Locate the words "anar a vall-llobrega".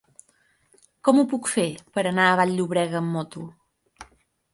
2.11-2.99